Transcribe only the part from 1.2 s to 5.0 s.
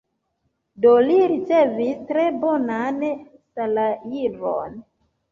ricevis tre bonan salajron.